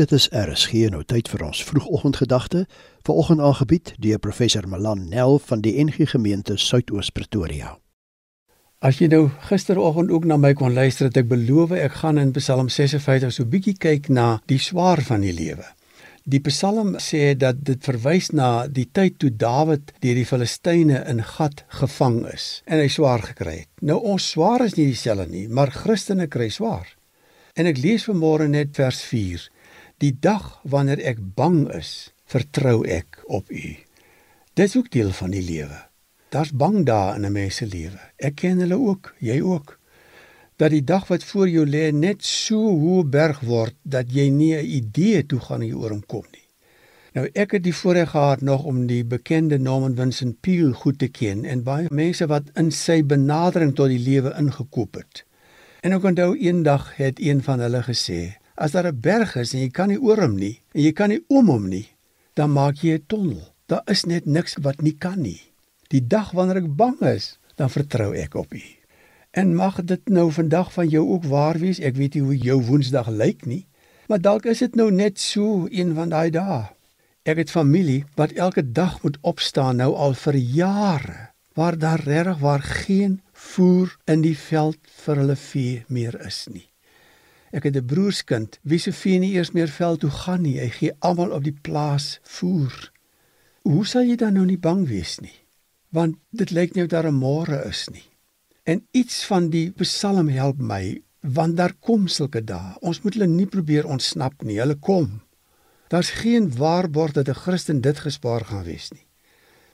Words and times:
Dit 0.00 0.12
is 0.16 0.30
RSG 0.32 0.86
nou 0.88 1.02
tyd 1.04 1.26
vir 1.28 1.42
ons 1.44 1.58
vroegoggendgedagte, 1.68 2.62
vanoggend 3.04 3.42
aangebied 3.44 3.90
deur 4.00 4.20
professor 4.24 4.64
Malan 4.64 5.02
Nel 5.12 5.36
van 5.44 5.60
die 5.60 5.74
NG 5.82 6.06
Gemeente 6.08 6.56
Suidoos 6.56 7.10
Pretoria. 7.12 7.74
As 8.80 8.96
jy 8.96 9.10
nou 9.12 9.26
gisteroggend 9.50 10.08
ook 10.08 10.24
na 10.24 10.38
my 10.40 10.54
kon 10.56 10.72
luister, 10.72 11.10
het 11.10 11.20
ek 11.20 11.28
beloof 11.28 11.74
ek 11.76 11.98
gaan 12.00 12.22
in 12.22 12.32
Psalm 12.38 12.72
56 12.72 13.36
so 13.36 13.44
bietjie 13.44 13.76
kyk 13.76 14.08
na 14.08 14.38
die 14.48 14.56
swaar 14.70 15.04
van 15.04 15.20
die 15.26 15.34
lewe. 15.36 15.68
Die 16.24 16.40
Psalm 16.48 16.96
sê 16.96 17.34
dat 17.36 17.60
dit 17.68 17.84
verwys 17.84 18.32
na 18.32 18.50
die 18.72 18.88
tyd 18.88 19.20
toe 19.20 19.34
Dawid 19.36 19.92
deur 20.00 20.16
die 20.22 20.24
Filistyne 20.32 21.04
in 21.12 21.20
gat 21.36 21.66
gevang 21.82 22.22
is 22.32 22.62
en 22.64 22.80
hy 22.80 22.88
swaar 22.88 23.28
gekry 23.34 23.58
het. 23.66 23.72
Nou 23.84 24.00
ons 24.00 24.32
swaar 24.32 24.64
is 24.64 24.80
nie 24.80 24.88
dieselfde 24.94 25.28
nie, 25.28 25.44
maar 25.44 25.76
Christene 25.76 26.32
kry 26.32 26.48
swaar. 26.48 26.88
En 27.52 27.68
ek 27.68 27.84
lees 27.84 28.08
vanmôre 28.08 28.48
net 28.48 28.78
vers 28.80 29.04
4. 29.04 29.50
Die 30.00 30.14
dag 30.16 30.60
wanneer 30.64 31.00
ek 31.04 31.18
bang 31.36 31.66
is, 31.76 32.14
vertrou 32.24 32.86
ek 32.88 33.20
op 33.28 33.50
U. 33.52 33.74
Dis 34.56 34.76
ook 34.76 34.88
deel 34.90 35.10
van 35.12 35.34
die 35.34 35.44
lewe. 35.44 35.76
Daar's 36.32 36.54
bang 36.56 36.86
dae 36.88 37.18
in 37.18 37.26
'n 37.26 37.32
mens 37.32 37.56
se 37.60 37.66
lewe. 37.66 38.00
Ek 38.16 38.34
ken 38.34 38.58
hulle 38.58 38.78
ook, 38.78 39.14
jy 39.18 39.40
ook 39.42 39.76
dat 40.60 40.70
die 40.70 40.84
dag 40.84 41.06
wat 41.08 41.24
voor 41.24 41.48
jou 41.48 41.64
lê 41.66 41.90
net 41.92 42.24
so 42.24 42.56
hoë 42.76 43.04
berg 43.08 43.40
word 43.40 43.76
dat 43.82 44.12
jy 44.12 44.28
nie 44.28 44.54
'n 44.56 44.64
idee 44.64 45.26
toe 45.26 45.40
gaan 45.40 45.60
hier 45.60 45.76
oor 45.76 45.90
hom 45.90 46.06
kom 46.06 46.24
nie. 46.32 46.48
Nou 47.12 47.28
ek 47.34 47.52
het 47.52 47.62
die 47.62 47.74
voorreg 47.74 48.10
gehad 48.10 48.40
nog 48.40 48.64
om 48.64 48.86
die 48.86 49.04
bekende 49.04 49.58
Norman 49.58 49.96
Vincent 49.96 50.40
Peale 50.40 50.72
goed 50.72 50.98
te 50.98 51.08
ken 51.08 51.44
en 51.44 51.62
baie 51.62 51.86
mense 51.90 52.26
wat 52.26 52.42
in 52.54 52.70
sy 52.70 53.02
benadering 53.02 53.74
tot 53.74 53.88
die 53.88 53.98
lewe 53.98 54.34
ingekoop 54.38 54.94
het. 54.94 55.24
En 55.80 55.92
ek 55.92 56.04
onthou 56.04 56.36
eendag 56.36 56.96
het 56.96 57.20
een 57.20 57.42
van 57.42 57.60
hulle 57.60 57.82
gesê: 57.82 58.39
"As 58.60 58.72
daar 58.72 58.92
'n 58.92 59.00
berg 59.00 59.36
is 59.36 59.54
en 59.54 59.60
jy 59.60 59.70
kan 59.70 59.88
nie 59.88 60.00
oor 60.00 60.20
hom 60.20 60.36
nie 60.36 60.60
en 60.74 60.82
jy 60.82 60.92
kan 60.92 61.08
nie 61.08 61.24
om 61.28 61.48
hom 61.48 61.68
nie, 61.68 61.88
dan 62.34 62.52
maak 62.52 62.76
jy 62.84 62.98
'n 62.98 63.04
tonnel. 63.06 63.54
Daar 63.66 63.82
is 63.86 64.04
net 64.04 64.26
niks 64.26 64.56
wat 64.60 64.82
nie 64.82 64.96
kan 64.98 65.22
nie. 65.22 65.40
Die 65.88 66.06
dag 66.06 66.30
wanneer 66.30 66.56
ek 66.56 66.76
bang 66.76 67.00
is, 67.00 67.38
dan 67.56 67.70
vertrou 67.70 68.14
ek 68.14 68.34
op 68.34 68.52
U." 68.54 68.62
En 69.30 69.54
mag 69.54 69.84
dit 69.84 70.08
nou 70.08 70.32
vandag 70.32 70.72
van 70.72 70.88
jou 70.88 71.08
ook 71.08 71.24
waar 71.24 71.58
wees. 71.58 71.78
Ek 71.78 71.96
weet 71.96 72.14
nie 72.14 72.22
hoe 72.22 72.36
jou 72.36 72.62
Woensdag 72.62 73.08
lyk 73.08 73.46
nie, 73.46 73.66
maar 74.08 74.20
dalk 74.20 74.44
is 74.44 74.58
dit 74.58 74.74
nou 74.74 74.90
net 74.90 75.18
so 75.18 75.68
een 75.70 75.94
van 75.94 76.08
daai 76.08 76.30
dae. 76.30 76.68
Ek 77.22 77.36
het 77.36 77.50
familie 77.50 78.04
wat 78.16 78.32
elke 78.32 78.64
dag 78.72 79.02
moet 79.02 79.18
opstaan 79.20 79.76
nou 79.76 79.94
al 79.94 80.14
vir 80.14 80.34
jare, 80.34 81.30
waar 81.54 81.78
daar 81.78 82.00
regtig 82.00 82.38
waar 82.38 82.62
geen 82.62 83.20
voer 83.32 83.96
in 84.06 84.22
die 84.22 84.36
veld 84.36 84.78
vir 85.04 85.16
hulle 85.22 85.36
vee 85.36 85.84
meer 85.88 86.18
is 86.26 86.46
nie. 86.50 86.69
Ek 87.50 87.66
het 87.66 87.76
'n 87.76 87.86
broerskind 87.86 88.58
wie 88.62 88.78
se 88.78 88.92
vee 88.92 89.18
nie 89.18 89.32
eers 89.32 89.50
meer 89.50 89.68
veld 89.68 90.00
toe 90.00 90.10
gaan 90.10 90.42
nie. 90.42 90.58
Hy 90.60 90.68
gee 90.68 90.92
almal 90.98 91.30
op 91.30 91.44
die 91.44 91.58
plaas 91.62 92.20
voer. 92.22 92.92
Hoe 93.62 93.86
sal 93.86 94.02
jy 94.02 94.16
dan 94.16 94.34
nou 94.34 94.46
nie 94.46 94.58
bang 94.58 94.86
wees 94.88 95.18
nie? 95.20 95.38
Want 95.88 96.16
dit 96.30 96.50
lyk 96.50 96.74
nie 96.74 96.82
of 96.82 96.88
daar 96.88 97.06
'n 97.06 97.18
môre 97.18 97.68
is 97.68 97.88
nie. 97.88 98.08
En 98.64 98.86
iets 98.90 99.26
van 99.26 99.50
die 99.50 99.70
Psalm 99.70 100.28
help 100.28 100.58
my 100.58 101.02
want 101.20 101.56
daar 101.56 101.74
kom 101.80 102.08
sulke 102.08 102.44
dae. 102.44 102.76
Ons 102.80 103.02
moet 103.02 103.14
hulle 103.14 103.26
nie 103.26 103.46
probeer 103.46 103.86
ontsnap 103.86 104.42
nie. 104.42 104.58
Hulle 104.58 104.74
kom. 104.74 105.20
Daar's 105.88 106.10
geen 106.10 106.56
waarborg 106.56 107.12
dat 107.12 107.28
'n 107.28 107.34
Christen 107.34 107.80
dit 107.80 107.98
gespaar 107.98 108.44
gaan 108.44 108.64
wees 108.64 108.90
nie. 108.90 109.06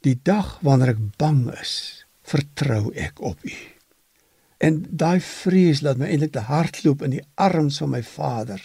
Die 0.00 0.20
dag 0.22 0.58
wanneer 0.60 0.88
ek 0.88 1.16
bang 1.16 1.50
is, 1.60 2.06
vertrou 2.22 2.92
ek 2.94 3.20
op 3.20 3.38
U. 3.44 3.56
En 4.64 4.80
daai 4.88 5.20
vrees 5.20 5.82
laat 5.84 6.00
my 6.00 6.08
eintlik 6.08 6.32
te 6.32 6.44
hardloop 6.48 7.02
in 7.04 7.18
die 7.18 7.24
arms 7.34 7.80
van 7.82 7.92
my 7.92 8.02
Vader. 8.06 8.62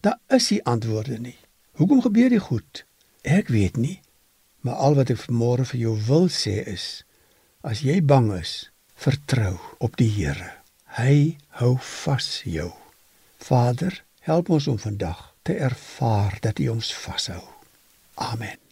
Daar 0.00 0.18
is 0.32 0.48
nie 0.50 0.62
antwoorde 0.64 1.18
nie. 1.20 1.36
Hoekom 1.76 2.00
gebeur 2.04 2.30
dit 2.32 2.42
goed? 2.42 2.84
Ek 3.20 3.50
weet 3.52 3.76
nie. 3.76 4.00
Maar 4.64 4.80
al 4.86 4.96
wat 4.98 5.12
ek 5.12 5.20
vanmôre 5.26 5.66
vir 5.68 5.80
jou 5.82 5.94
wil 6.08 6.30
sê 6.32 6.62
is 6.64 6.86
as 7.66 7.82
jy 7.82 7.98
bang 8.00 8.30
is, 8.38 8.70
vertrou 8.94 9.56
op 9.82 9.98
die 10.00 10.08
Here. 10.08 10.52
Hy 10.96 11.36
hou 11.60 11.74
vas 12.04 12.28
jou. 12.46 12.70
Vader, 13.42 14.02
help 14.26 14.50
ons 14.50 14.70
om 14.70 14.78
vandag 14.78 15.34
te 15.42 15.58
ervaar 15.58 16.38
dat 16.40 16.62
U 16.62 16.70
ons 16.78 16.94
vashou. 16.94 17.42
Amen. 18.14 18.65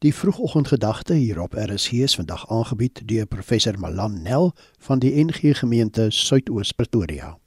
Die 0.00 0.14
vroegoggendgedagte 0.14 1.14
hier 1.14 1.40
op 1.40 1.52
RSG 1.52 1.92
is 1.92 2.14
vandag 2.14 2.48
aangebied 2.50 3.08
deur 3.08 3.26
professor 3.26 3.78
Malan 3.78 4.22
Nel 4.22 4.52
van 4.78 4.98
die 4.98 5.24
NG 5.24 5.58
Gemeente 5.58 6.06
Suidoos 6.10 6.72
Pretoria. 6.72 7.38